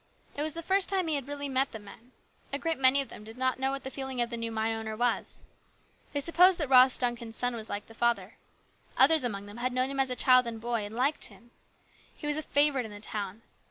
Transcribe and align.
It 0.35 0.41
was 0.41 0.55
the 0.55 0.63
first 0.63 0.89
time 0.89 1.07
he 1.07 1.13
had 1.13 1.27
really 1.27 1.47
met 1.47 1.73
the 1.73 1.77
men. 1.77 2.11
A 2.51 2.57
great 2.57 2.79
many 2.79 3.01
of 3.01 3.09
them 3.09 3.23
did 3.23 3.37
not 3.37 3.59
know 3.59 3.69
what 3.69 3.83
the 3.83 3.91
feeling 3.91 4.19
of 4.19 4.31
the 4.31 4.35
new 4.35 4.51
mine 4.51 4.75
owner 4.75 4.97
was. 4.97 5.45
They 6.11 6.19
supposed 6.21 6.57
that 6.57 6.69
Ross 6.71 6.97
Duncan's 6.97 7.35
son 7.35 7.53
was 7.55 7.69
like 7.69 7.85
the 7.85 7.93
father. 7.93 8.35
Others 8.97 9.23
among 9.23 9.45
them 9.45 9.57
had 9.57 9.73
known 9.73 9.91
him 9.91 9.99
as 9.99 10.09
a 10.09 10.15
child 10.15 10.47
and 10.47 10.59
boy, 10.59 10.85
and 10.85 10.95
liked 10.95 11.25
him. 11.25 11.51
He 12.15 12.25
was 12.25 12.35
a 12.35 12.41
favourite 12.41 12.83
in 12.87 12.91
the 12.91 12.99
town. 12.99 13.43